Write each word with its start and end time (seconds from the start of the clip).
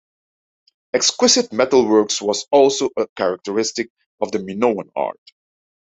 Exquisite 0.95 1.53
metal 1.53 1.87
work 1.87 2.09
was 2.23 2.47
also 2.51 2.89
a 2.97 3.05
characteristic 3.15 3.91
of 4.19 4.31
the 4.31 4.39
Minoan 4.39 4.89
art. 4.95 5.19